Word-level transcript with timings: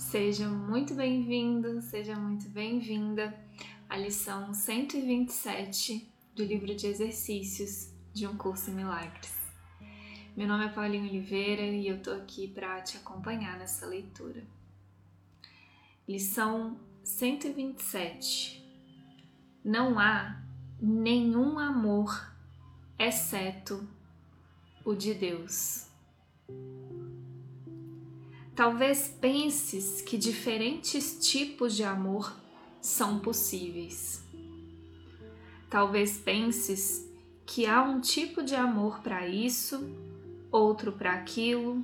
Seja 0.00 0.48
muito 0.48 0.94
bem-vindo, 0.94 1.82
seja 1.82 2.16
muito 2.16 2.48
bem-vinda 2.48 3.38
à 3.86 3.98
lição 3.98 4.52
127 4.52 6.10
do 6.34 6.42
livro 6.42 6.74
de 6.74 6.86
exercícios 6.86 7.92
de 8.12 8.26
um 8.26 8.34
curso 8.34 8.70
em 8.70 8.74
milagres. 8.74 9.32
Meu 10.34 10.48
nome 10.48 10.64
é 10.64 10.68
Paulinho 10.70 11.04
Oliveira 11.04 11.62
e 11.62 11.86
eu 11.86 12.02
tô 12.02 12.12
aqui 12.12 12.48
para 12.48 12.80
te 12.80 12.96
acompanhar 12.96 13.58
nessa 13.58 13.86
leitura. 13.86 14.42
Lição 16.08 16.80
127. 17.04 18.64
Não 19.62 19.98
há 19.98 20.42
nenhum 20.80 21.58
amor 21.58 22.34
exceto 22.98 23.86
o 24.82 24.94
de 24.94 25.12
Deus. 25.12 25.90
Talvez 28.60 29.08
penses 29.08 30.02
que 30.02 30.18
diferentes 30.18 31.18
tipos 31.18 31.74
de 31.74 31.82
amor 31.82 32.30
são 32.78 33.18
possíveis. 33.18 34.22
Talvez 35.70 36.18
penses 36.18 37.10
que 37.46 37.64
há 37.64 37.82
um 37.82 38.02
tipo 38.02 38.42
de 38.42 38.54
amor 38.54 39.00
para 39.00 39.26
isso, 39.26 39.90
outro 40.52 40.92
para 40.92 41.14
aquilo, 41.14 41.82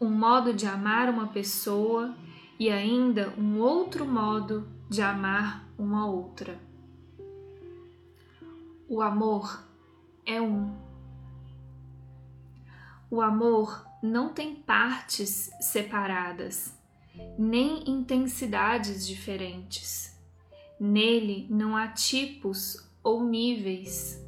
um 0.00 0.08
modo 0.08 0.54
de 0.54 0.66
amar 0.66 1.10
uma 1.10 1.26
pessoa 1.26 2.14
e 2.60 2.70
ainda 2.70 3.34
um 3.36 3.58
outro 3.58 4.06
modo 4.06 4.68
de 4.88 5.02
amar 5.02 5.68
uma 5.76 6.06
outra. 6.06 6.60
O 8.88 9.02
amor 9.02 9.64
é 10.24 10.40
um. 10.40 10.76
O 13.10 13.20
amor 13.20 13.87
não 14.02 14.32
tem 14.32 14.54
partes 14.54 15.50
separadas, 15.60 16.76
nem 17.38 17.88
intensidades 17.88 19.06
diferentes. 19.06 20.16
Nele 20.78 21.46
não 21.50 21.76
há 21.76 21.88
tipos 21.88 22.88
ou 23.02 23.24
níveis, 23.24 24.24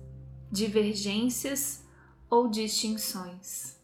divergências 0.51 1.87
ou 2.29 2.49
distinções. 2.49 3.79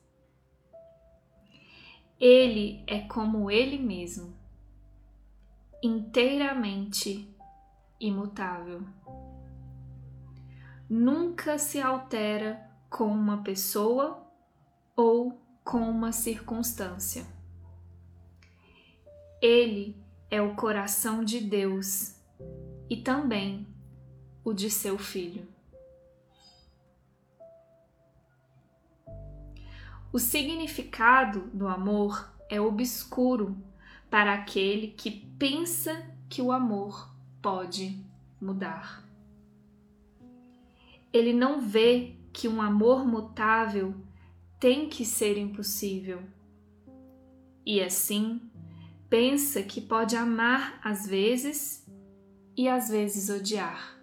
Ele 2.18 2.82
é 2.86 3.00
como 3.00 3.50
ele 3.50 3.78
mesmo, 3.78 4.34
inteiramente 5.82 7.28
imutável. 8.00 8.82
Nunca 10.88 11.58
se 11.58 11.80
altera 11.80 12.68
com 12.88 13.06
uma 13.06 13.42
pessoa 13.42 14.26
ou 14.96 15.45
com 15.66 15.78
uma 15.78 16.12
circunstância. 16.12 17.26
Ele 19.42 19.96
é 20.30 20.40
o 20.40 20.54
coração 20.54 21.24
de 21.24 21.40
Deus 21.40 22.14
e 22.88 22.96
também 22.96 23.66
o 24.44 24.52
de 24.52 24.70
seu 24.70 24.96
filho. 24.96 25.44
O 30.12 30.20
significado 30.20 31.50
do 31.52 31.66
amor 31.66 32.32
é 32.48 32.60
obscuro 32.60 33.58
para 34.08 34.34
aquele 34.34 34.92
que 34.92 35.10
pensa 35.10 36.08
que 36.28 36.40
o 36.40 36.52
amor 36.52 37.12
pode 37.42 38.00
mudar. 38.40 39.04
Ele 41.12 41.32
não 41.32 41.60
vê 41.60 42.14
que 42.32 42.46
um 42.46 42.62
amor 42.62 43.04
mutável 43.04 44.05
tem 44.58 44.88
que 44.88 45.04
ser 45.04 45.36
impossível. 45.36 46.22
E 47.64 47.80
assim, 47.82 48.40
pensa 49.08 49.62
que 49.62 49.80
pode 49.80 50.16
amar 50.16 50.80
às 50.82 51.06
vezes 51.06 51.86
e 52.56 52.68
às 52.68 52.88
vezes 52.88 53.28
odiar. 53.28 53.96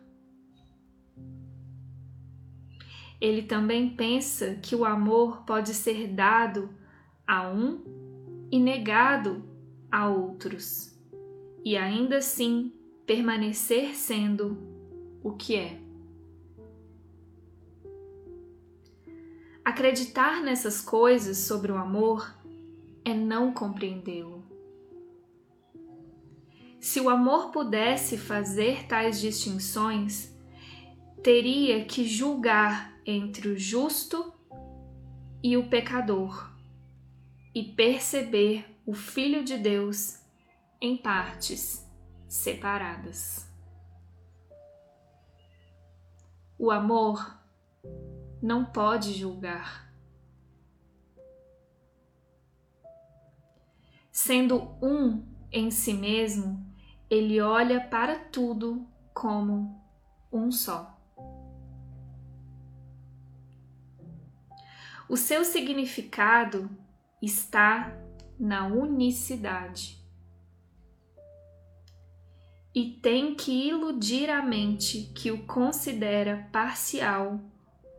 Ele 3.19 3.41
também 3.41 3.89
pensa 3.95 4.55
que 4.55 4.75
o 4.75 4.83
amor 4.83 5.45
pode 5.45 5.73
ser 5.73 6.07
dado 6.07 6.69
a 7.25 7.49
um 7.49 7.81
e 8.51 8.59
negado 8.59 9.43
a 9.89 10.09
outros, 10.09 10.99
e 11.63 11.77
ainda 11.77 12.17
assim 12.17 12.73
permanecer 13.05 13.95
sendo 13.95 14.57
o 15.23 15.31
que 15.33 15.55
é. 15.55 15.82
Acreditar 19.65 20.41
nessas 20.41 20.81
coisas 20.81 21.37
sobre 21.37 21.71
o 21.71 21.77
amor 21.77 22.37
é 23.05 23.13
não 23.13 23.53
compreendê-lo. 23.53 24.43
Se 26.81 26.99
o 26.99 27.09
amor 27.09 27.51
pudesse 27.51 28.17
fazer 28.17 28.85
tais 28.87 29.21
distinções, 29.21 30.35
teria 31.23 31.85
que 31.85 32.05
julgar 32.05 32.93
entre 33.05 33.47
o 33.47 33.57
justo 33.57 34.33
e 35.41 35.55
o 35.55 35.69
pecador 35.69 36.51
e 37.55 37.63
perceber 37.63 38.65
o 38.85 38.93
Filho 38.93 39.45
de 39.45 39.57
Deus 39.57 40.19
em 40.81 40.97
partes 40.97 41.89
separadas. 42.27 43.49
O 46.59 46.69
amor 46.69 47.39
não 48.43 48.65
pode 48.65 49.13
julgar. 49.13 49.89
Sendo 54.11 54.75
um 54.81 55.25
em 55.49 55.71
si 55.71 55.93
mesmo, 55.93 56.61
ele 57.09 57.39
olha 57.39 57.79
para 57.79 58.19
tudo 58.19 58.85
como 59.13 59.81
um 60.29 60.51
só. 60.51 60.93
O 65.07 65.15
seu 65.15 65.45
significado 65.45 66.69
está 67.21 67.97
na 68.37 68.67
unicidade. 68.67 70.03
E 72.75 72.99
tem 73.01 73.35
que 73.35 73.69
iludir 73.69 74.29
a 74.29 74.41
mente 74.41 75.13
que 75.15 75.31
o 75.31 75.45
considera 75.45 76.49
parcial 76.51 77.52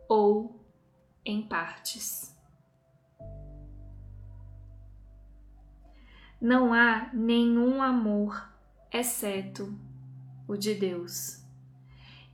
ou 0.07 0.63
em 1.23 1.47
partes. 1.47 2.35
Não 6.39 6.73
há 6.73 7.09
nenhum 7.13 7.81
amor 7.81 8.53
exceto 8.91 9.73
o 10.47 10.55
de 10.55 10.75
Deus, 10.75 11.43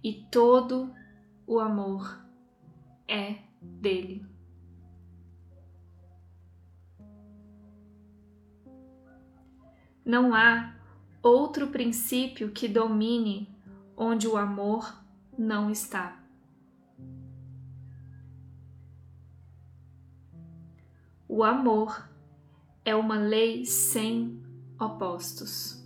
e 0.04 0.26
todo 0.30 0.94
o 1.48 1.60
amor 1.60 2.20
é 3.08 3.40
dele. 3.62 4.26
Não 10.04 10.34
há 10.34 10.76
outro 11.22 11.68
princípio 11.68 12.52
que 12.52 12.68
domine 12.68 13.56
onde 13.96 14.28
o 14.28 14.36
amor 14.36 15.02
não 15.38 15.70
está. 15.70 16.21
O 21.34 21.46
amor 21.46 22.10
é 22.84 22.94
uma 22.94 23.18
lei 23.18 23.64
sem 23.64 24.44
opostos. 24.78 25.82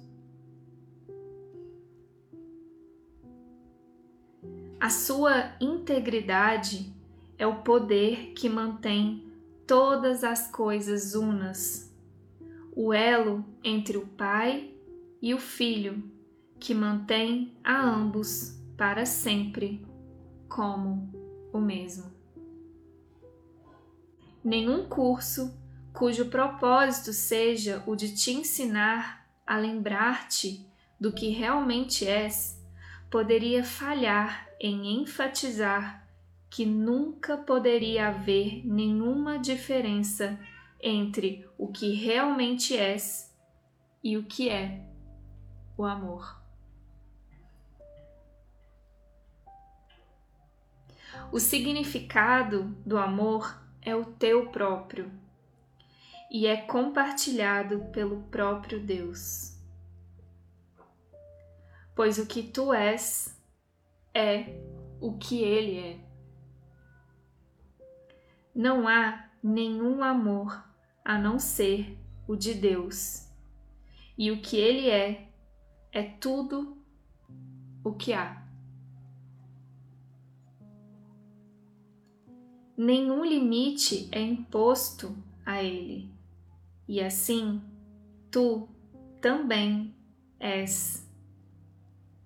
A 4.80 4.90
sua 4.90 5.56
integridade 5.62 6.92
é 7.38 7.46
o 7.46 7.62
poder 7.62 8.34
que 8.34 8.50
mantém 8.50 9.32
todas 9.68 10.24
as 10.24 10.50
coisas 10.50 11.14
unas, 11.14 11.96
o 12.76 12.92
elo 12.92 13.46
entre 13.64 13.98
o 13.98 14.08
Pai 14.08 14.74
e 15.22 15.32
o 15.32 15.38
Filho, 15.38 16.04
que 16.60 16.74
mantém 16.74 17.56
a 17.64 17.88
ambos 17.88 18.60
para 18.76 19.06
sempre 19.06 19.86
como 20.50 21.14
o 21.54 21.60
mesmo 21.60 22.15
nenhum 24.46 24.88
curso 24.88 25.60
cujo 25.92 26.26
propósito 26.26 27.12
seja 27.12 27.82
o 27.88 27.96
de 27.96 28.14
te 28.14 28.32
ensinar 28.32 29.28
a 29.46 29.58
lembrar-te 29.58 30.70
do 31.00 31.12
que 31.12 31.30
realmente 31.30 32.06
és, 32.06 32.62
poderia 33.10 33.64
falhar 33.64 34.48
em 34.60 35.02
enfatizar 35.02 36.08
que 36.50 36.66
nunca 36.66 37.38
poderia 37.38 38.10
haver 38.10 38.66
nenhuma 38.66 39.40
diferença 39.40 40.40
entre 40.80 41.50
o 41.58 41.68
que 41.68 41.94
realmente 41.94 42.78
és 42.78 43.34
e 44.04 44.16
o 44.16 44.24
que 44.24 44.50
é 44.50 44.86
o 45.76 45.84
amor. 45.84 46.40
O 51.32 51.40
significado 51.40 52.76
do 52.86 52.98
amor 52.98 53.65
é 53.86 53.96
o 53.96 54.04
teu 54.04 54.50
próprio. 54.50 55.12
e 56.30 56.48
é 56.48 56.58
compartilhado 56.58 57.86
pelo 57.94 58.24
próprio 58.24 58.80
Deus. 58.80 59.58
Pois 61.96 62.18
o 62.18 62.26
que 62.26 62.44
tu 62.44 62.74
és 62.74 63.40
é 64.14 64.60
o 65.00 65.18
que 65.18 65.44
ele 65.44 65.80
é. 65.80 66.00
Não 68.54 68.88
há 68.88 69.30
nenhum 69.42 70.04
amor 70.04 70.62
a 71.04 71.18
não 71.18 71.40
ser 71.40 71.98
o 72.28 72.36
de 72.36 72.54
Deus, 72.54 73.30
e 74.18 74.32
o 74.32 74.42
que 74.42 74.58
ele 74.58 74.90
é 74.90 75.30
é 75.92 76.04
tudo 76.04 76.78
o 77.84 77.94
que 77.94 78.12
há. 78.14 78.45
Nenhum 82.78 83.24
limite 83.24 84.10
é 84.12 84.20
imposto 84.20 85.16
a 85.46 85.64
ele, 85.64 86.12
e 86.88 87.02
assim 87.02 87.62
tu 88.30 88.68
também 89.22 89.96
és 90.38 91.10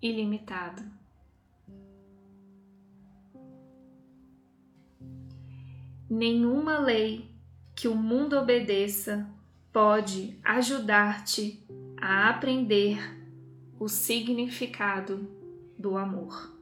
ilimitado. 0.02 0.84
Nenhuma 6.10 6.80
lei 6.80 7.30
que 7.76 7.88
o 7.88 7.96
mundo 7.96 8.36
obedeça 8.36 9.30
pode 9.72 10.40
ajudar-te 10.44 11.64
a 12.02 12.30
aprender 12.30 12.98
o 13.80 13.88
significado 13.88 15.30
do 15.78 15.96
amor. 15.96 16.59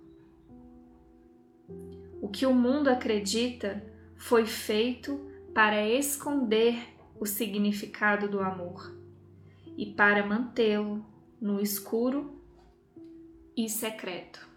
O 2.21 2.27
que 2.27 2.45
o 2.45 2.53
mundo 2.53 2.89
acredita 2.89 3.83
foi 4.15 4.45
feito 4.45 5.19
para 5.53 5.87
esconder 5.87 6.77
o 7.19 7.25
significado 7.25 8.27
do 8.27 8.39
amor 8.39 8.95
e 9.77 9.85
para 9.85 10.25
mantê-lo 10.25 11.05
no 11.39 11.59
escuro 11.59 12.41
e 13.55 13.69
secreto. 13.69 14.47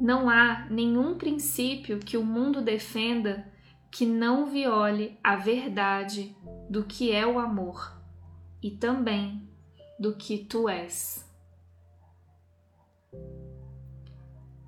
Não 0.00 0.28
há 0.28 0.66
nenhum 0.70 1.16
princípio 1.16 1.98
que 1.98 2.16
o 2.16 2.24
mundo 2.24 2.60
defenda 2.60 3.50
que 3.90 4.04
não 4.04 4.46
viole 4.46 5.18
a 5.22 5.36
verdade 5.36 6.36
do 6.68 6.84
que 6.84 7.12
é 7.12 7.26
o 7.26 7.38
amor 7.38 8.02
e 8.60 8.72
também 8.72 9.48
do 10.04 10.14
que 10.14 10.36
tu 10.36 10.68
és. 10.68 11.26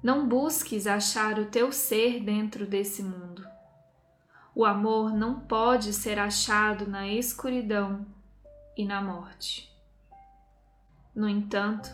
Não 0.03 0.27
busques 0.27 0.87
achar 0.87 1.39
o 1.39 1.45
teu 1.45 1.71
ser 1.71 2.21
dentro 2.21 2.67
desse 2.67 3.03
mundo. 3.03 3.47
O 4.55 4.65
amor 4.65 5.13
não 5.13 5.41
pode 5.41 5.93
ser 5.93 6.19
achado 6.19 6.87
na 6.87 7.07
escuridão 7.07 8.07
e 8.75 8.87
na 8.87 9.03
morte. 9.03 9.71
No 11.15 11.29
entanto, 11.29 11.91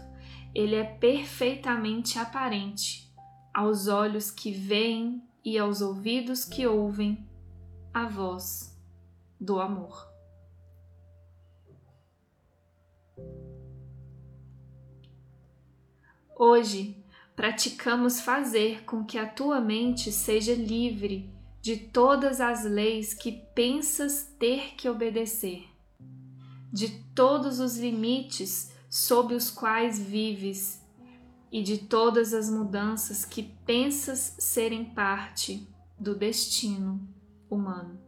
ele 0.55 0.77
é 0.77 0.85
perfeitamente 0.85 2.21
aparente 2.21 3.13
aos 3.53 3.89
olhos 3.89 4.31
que 4.31 4.53
veem 4.53 5.21
e 5.45 5.59
aos 5.59 5.81
ouvidos 5.81 6.45
que 6.45 6.65
ouvem 6.65 7.29
a 7.93 8.07
voz 8.07 8.81
do 9.41 9.61
amor. 9.61 10.12
Hoje 16.37 16.97
praticamos 17.37 18.21
fazer 18.21 18.85
com 18.85 19.05
que 19.05 19.17
a 19.17 19.29
tua 19.29 19.61
mente 19.61 20.11
seja 20.11 20.55
livre 20.55 21.33
de 21.61 21.77
todas 21.77 22.41
as 22.41 22.65
leis 22.65 23.15
que 23.15 23.31
pensas 23.55 24.35
ter 24.39 24.75
que 24.75 24.89
obedecer, 24.89 25.69
de 26.73 26.89
todos 27.15 27.61
os 27.61 27.79
limites 27.79 28.73
sob 28.91 29.35
os 29.35 29.51
quais 29.51 29.99
vives 29.99 30.83
e 31.53 31.63
de 31.63 31.79
todas 31.79 32.35
as 32.35 32.51
mudanças 32.51 33.25
que 33.25 33.43
pensas 33.65 34.35
serem 34.39 34.85
parte 34.85 35.69
do 35.99 36.15
destino 36.17 37.09
humano. 37.49 38.01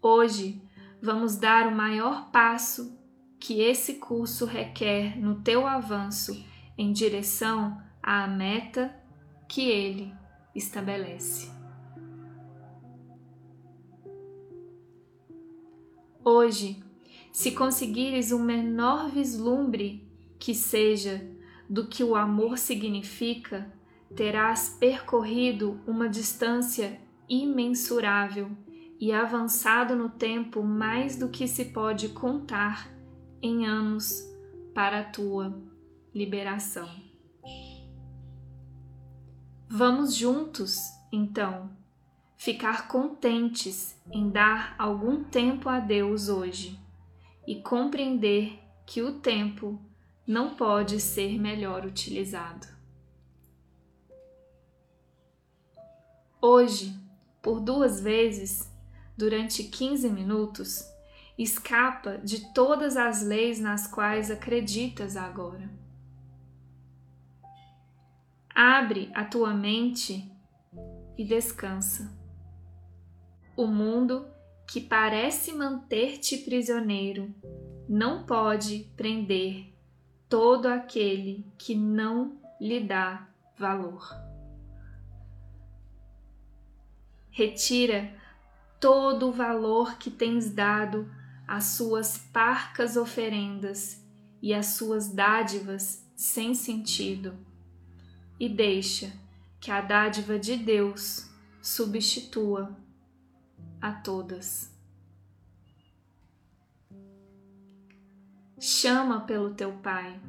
Hoje 0.00 0.62
vamos 1.04 1.36
dar 1.36 1.66
o 1.66 1.76
maior 1.76 2.30
passo 2.30 2.98
que 3.38 3.60
esse 3.60 3.96
curso 3.96 4.46
requer 4.46 5.20
no 5.20 5.42
teu 5.42 5.66
avanço 5.66 6.42
em 6.78 6.94
direção 6.94 7.78
à 8.02 8.26
meta 8.26 8.90
que 9.46 9.68
ele 9.68 10.14
estabelece. 10.54 11.52
Hoje 16.24 16.82
se 17.30 17.52
conseguires 17.52 18.32
um 18.32 18.42
menor 18.42 19.10
vislumbre 19.10 20.08
que 20.38 20.54
seja 20.54 21.22
do 21.68 21.86
que 21.86 22.02
o 22.02 22.16
amor 22.16 22.56
significa, 22.56 23.70
terás 24.16 24.70
percorrido 24.80 25.78
uma 25.86 26.08
distância 26.08 26.98
imensurável 27.28 28.50
e 29.00 29.12
avançado 29.12 29.96
no 29.96 30.08
tempo 30.08 30.62
mais 30.62 31.16
do 31.16 31.28
que 31.28 31.46
se 31.46 31.66
pode 31.66 32.08
contar 32.10 32.88
em 33.42 33.66
anos 33.66 34.22
para 34.74 35.00
a 35.00 35.04
tua 35.04 35.54
liberação. 36.14 36.88
Vamos 39.68 40.14
juntos, 40.14 40.78
então, 41.12 41.70
ficar 42.36 42.88
contentes 42.88 43.96
em 44.12 44.30
dar 44.30 44.74
algum 44.78 45.24
tempo 45.24 45.68
a 45.68 45.80
Deus 45.80 46.28
hoje 46.28 46.78
e 47.46 47.60
compreender 47.60 48.58
que 48.86 49.02
o 49.02 49.18
tempo 49.20 49.80
não 50.26 50.54
pode 50.54 51.00
ser 51.00 51.38
melhor 51.38 51.84
utilizado. 51.84 52.66
Hoje, 56.40 56.94
por 57.42 57.60
duas 57.60 58.00
vezes, 58.00 58.70
durante 59.16 59.64
15 59.64 60.08
minutos, 60.10 60.84
escapa 61.38 62.18
de 62.18 62.52
todas 62.52 62.96
as 62.96 63.22
leis 63.22 63.60
nas 63.60 63.86
quais 63.86 64.30
acreditas 64.30 65.16
agora. 65.16 65.70
Abre 68.54 69.10
a 69.14 69.24
tua 69.24 69.52
mente 69.52 70.30
e 71.18 71.24
descansa. 71.24 72.16
O 73.56 73.66
mundo 73.66 74.26
que 74.66 74.80
parece 74.80 75.52
manter-te 75.52 76.38
prisioneiro 76.38 77.34
não 77.88 78.24
pode 78.24 78.90
prender 78.96 79.72
todo 80.28 80.66
aquele 80.66 81.46
que 81.58 81.74
não 81.74 82.40
lhe 82.60 82.80
dá 82.80 83.28
valor. 83.56 84.08
Retira 87.30 88.12
todo 88.80 89.28
o 89.28 89.32
valor 89.32 89.96
que 89.98 90.10
tens 90.10 90.50
dado 90.50 91.10
às 91.46 91.64
suas 91.64 92.18
parcas 92.18 92.96
oferendas 92.96 94.02
e 94.42 94.52
às 94.52 94.66
suas 94.66 95.08
dádivas 95.08 96.04
sem 96.14 96.54
sentido, 96.54 97.34
e 98.38 98.48
deixa 98.48 99.12
que 99.60 99.70
a 99.70 99.80
dádiva 99.80 100.38
de 100.38 100.56
Deus 100.56 101.28
substitua 101.60 102.76
a 103.80 103.92
todas. 103.92 104.70
Chama 108.60 109.22
pelo 109.22 109.54
teu 109.54 109.72
Pai, 109.78 110.20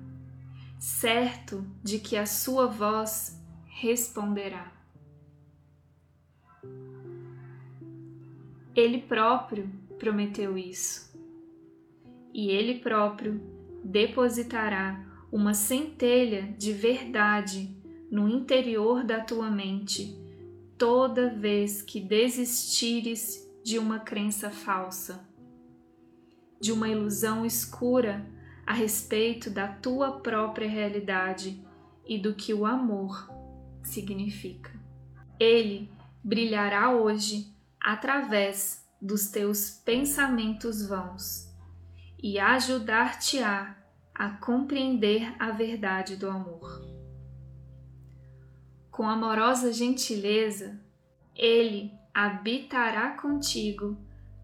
certo 0.80 1.66
de 1.84 2.00
que 2.00 2.18
a 2.18 2.26
sua 2.26 2.68
voz 2.68 3.40
responderá. 3.66 4.75
Ele 8.76 9.00
próprio 9.00 9.70
prometeu 9.98 10.58
isso, 10.58 11.18
e 12.34 12.50
ele 12.50 12.80
próprio 12.80 13.42
depositará 13.84 15.06
uma 15.32 15.54
centelha 15.54 16.54
de 16.58 16.74
verdade 16.74 17.74
no 18.12 18.28
interior 18.28 19.04
da 19.04 19.22
tua 19.22 19.50
mente 19.50 20.16
toda 20.78 21.30
vez 21.30 21.82
que 21.82 22.00
desistires 22.00 23.50
de 23.64 23.80
uma 23.80 24.00
crença 24.00 24.50
falsa, 24.50 25.26
de 26.60 26.72
uma 26.72 26.90
ilusão 26.90 27.46
escura 27.46 28.26
a 28.66 28.74
respeito 28.74 29.50
da 29.50 29.68
tua 29.68 30.20
própria 30.20 30.68
realidade 30.68 31.64
e 32.06 32.18
do 32.18 32.34
que 32.34 32.54
o 32.54 32.66
amor 32.66 33.30
significa. 33.84 34.72
Ele 35.40 35.90
brilhará 36.24 36.92
hoje 36.92 37.55
através 37.86 38.84
dos 39.00 39.28
teus 39.28 39.70
pensamentos 39.70 40.88
vãos 40.88 41.48
e 42.18 42.40
ajudar-te-á 42.40 43.78
a 44.12 44.30
compreender 44.30 45.36
a 45.38 45.52
verdade 45.52 46.16
do 46.16 46.28
amor. 46.28 46.82
Com 48.90 49.08
amorosa 49.08 49.72
gentileza, 49.72 50.82
Ele 51.36 51.94
habitará 52.12 53.12
contigo 53.12 53.96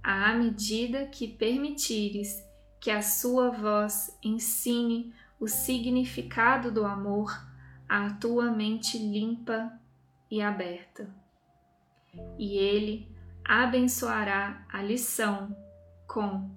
à 0.03 0.31
medida 0.33 1.07
que 1.07 1.27
permitires 1.27 2.45
que 2.79 2.91
a 2.91 3.01
sua 3.01 3.49
voz 3.49 4.15
ensine 4.23 5.15
o 5.39 5.47
significado 5.47 6.71
do 6.71 6.85
amor 6.85 7.43
à 7.89 8.11
tua 8.11 8.51
mente 8.51 8.99
limpa 8.99 9.73
e 10.29 10.43
aberta. 10.43 11.09
E 12.37 12.57
Ele 12.57 13.10
abençoará 13.53 14.65
a 14.71 14.81
lição 14.81 15.53
com 16.07 16.49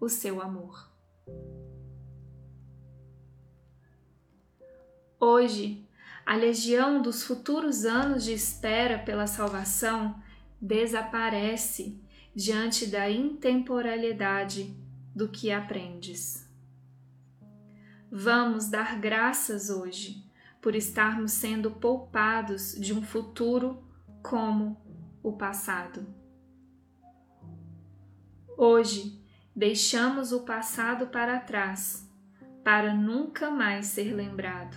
o 0.00 0.08
seu 0.08 0.42
amor. 0.42 0.90
Hoje, 5.20 5.86
a 6.26 6.34
legião 6.34 7.00
dos 7.00 7.22
futuros 7.22 7.84
anos 7.84 8.24
de 8.24 8.32
espera 8.32 8.98
pela 8.98 9.28
salvação 9.28 10.20
desaparece 10.60 12.02
diante 12.34 12.88
da 12.88 13.08
intemporalidade 13.08 14.76
do 15.14 15.28
que 15.28 15.52
aprendes. 15.52 16.50
Vamos 18.10 18.68
dar 18.68 18.98
graças 18.98 19.70
hoje 19.70 20.28
por 20.60 20.74
estarmos 20.74 21.30
sendo 21.30 21.70
poupados 21.70 22.72
de 22.72 22.92
um 22.92 23.00
futuro 23.00 23.80
como 24.24 24.83
o 25.24 25.32
passado. 25.32 26.06
Hoje, 28.58 29.18
deixamos 29.56 30.32
o 30.32 30.42
passado 30.42 31.06
para 31.06 31.40
trás 31.40 32.06
para 32.62 32.94
nunca 32.94 33.50
mais 33.50 33.86
ser 33.86 34.14
lembrado 34.14 34.76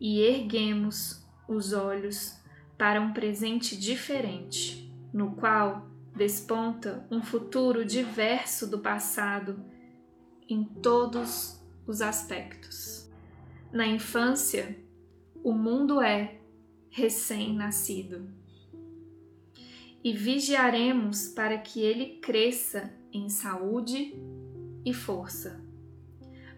e 0.00 0.20
erguemos 0.20 1.26
os 1.48 1.72
olhos 1.72 2.40
para 2.78 3.00
um 3.00 3.12
presente 3.12 3.76
diferente, 3.76 4.92
no 5.12 5.34
qual 5.34 5.86
desponta 6.16 7.06
um 7.10 7.20
futuro 7.20 7.84
diverso 7.84 8.70
do 8.70 8.78
passado 8.78 9.64
em 10.48 10.64
todos 10.64 11.60
os 11.86 12.00
aspectos. 12.00 13.10
Na 13.72 13.86
infância, 13.86 14.78
o 15.42 15.52
mundo 15.52 16.00
é 16.00 16.40
recém-nascido 16.90 18.41
e 20.02 20.12
vigiaremos 20.12 21.28
para 21.28 21.58
que 21.58 21.80
ele 21.80 22.18
cresça 22.20 22.92
em 23.12 23.28
saúde 23.28 24.14
e 24.84 24.92
força, 24.92 25.60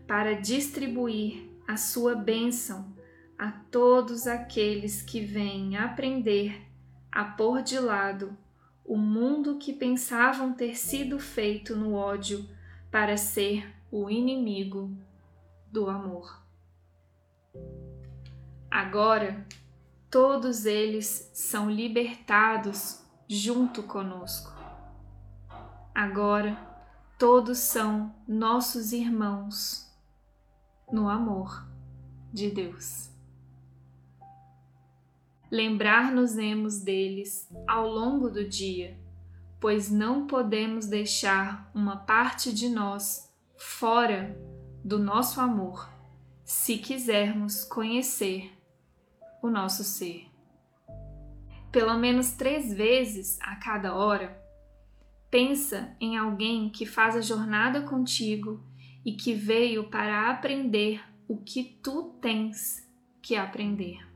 para 0.07 0.35
distribuir 0.35 1.51
a 1.67 1.77
sua 1.77 2.15
bênção 2.15 2.95
a 3.39 3.51
todos 3.51 4.27
aqueles 4.27 5.03
que 5.03 5.21
vêm 5.21 5.77
aprender 5.77 6.63
a 7.11 7.25
pôr 7.25 7.63
de 7.63 7.79
lado 7.79 8.37
o 8.85 8.97
mundo 8.97 9.57
que 9.57 9.73
pensavam 9.73 10.53
ter 10.53 10.77
sido 10.77 11.19
feito 11.19 11.75
no 11.75 11.95
ódio 11.95 12.47
para 12.91 13.17
ser 13.17 13.75
o 13.91 14.11
inimigo 14.11 14.95
do 15.71 15.89
amor. 15.89 16.43
Agora, 18.71 19.47
todos 20.11 20.67
eles 20.67 21.31
são 21.33 21.71
libertados 21.71 23.04
junto 23.29 23.83
conosco. 23.83 24.53
Agora, 25.95 26.57
todos 27.19 27.59
são 27.59 28.15
nossos 28.27 28.93
irmãos 28.93 29.91
no 30.91 31.09
amor 31.09 31.67
de 32.33 32.51
Deus 32.51 33.15
lembrar-nos-emos 35.55 36.81
deles 36.81 37.49
ao 37.65 37.89
longo 37.89 38.29
do 38.29 38.45
dia, 38.45 38.99
pois 39.61 39.89
não 39.89 40.27
podemos 40.27 40.87
deixar 40.89 41.71
uma 41.73 41.97
parte 41.97 42.53
de 42.53 42.69
nós 42.69 43.33
fora 43.57 44.37
do 44.85 44.99
nosso 44.99 45.41
amor, 45.41 45.89
se 46.45 46.77
quisermos 46.77 47.63
conhecer 47.63 48.53
o 49.41 49.49
nosso 49.49 49.85
ser. 49.85 50.27
Pelo 51.75 51.99
menos 51.99 52.31
três 52.31 52.73
vezes 52.73 53.37
a 53.41 53.57
cada 53.57 53.97
hora, 53.97 54.41
pensa 55.29 55.97
em 56.01 56.17
alguém 56.17 56.71
que 56.71 56.87
faz 56.87 57.17
a 57.17 57.21
jornada 57.21 57.83
contigo 57.83 58.63
e 59.05 59.11
que 59.11 59.35
veio 59.35 59.91
para 59.91 60.31
aprender 60.31 61.03
o 61.27 61.37
que 61.37 61.65
tu 61.83 62.17
tens 62.23 62.89
que 63.21 63.35
aprender. 63.35 64.07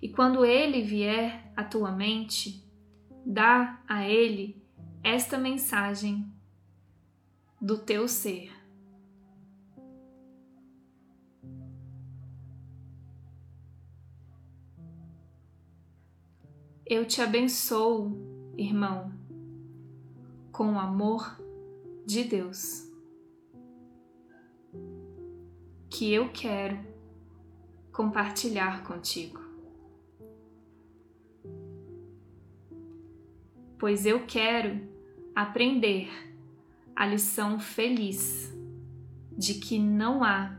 E 0.00 0.08
quando 0.08 0.42
ele 0.42 0.80
vier 0.80 1.52
à 1.54 1.62
tua 1.62 1.92
mente, 1.92 2.64
dá 3.22 3.78
a 3.86 4.08
ele 4.08 4.56
esta 5.04 5.36
mensagem 5.36 6.32
do 7.60 7.76
teu 7.76 8.08
ser. 8.08 8.55
Eu 16.96 17.04
te 17.04 17.20
abençoo, 17.20 18.10
irmão, 18.56 19.12
com 20.50 20.72
o 20.72 20.78
amor 20.78 21.38
de 22.06 22.24
Deus, 22.24 22.90
que 25.90 26.10
eu 26.10 26.30
quero 26.32 26.78
compartilhar 27.92 28.82
contigo. 28.82 29.44
pois 33.78 34.06
eu 34.06 34.24
quero 34.26 34.80
aprender 35.34 36.08
a 36.96 37.06
lição 37.06 37.60
feliz 37.60 38.50
de 39.36 39.52
que 39.52 39.78
não 39.78 40.24
há 40.24 40.58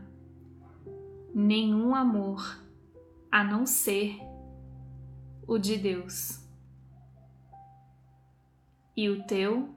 nenhum 1.34 1.96
amor 1.96 2.62
a 3.28 3.42
não 3.42 3.66
ser 3.66 4.27
o 5.48 5.58
de 5.58 5.76
Deus. 5.78 6.46
E 8.94 9.08
o 9.08 9.24
teu, 9.26 9.74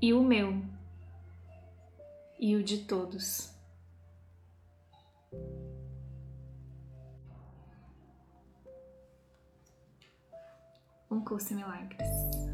e 0.00 0.12
o 0.14 0.22
meu, 0.22 0.62
e 2.40 2.56
o 2.56 2.64
de 2.64 2.78
todos. 2.84 3.56
um 11.10 11.24
curso 11.24 11.52
em 11.52 11.56
milagres. 11.56 12.47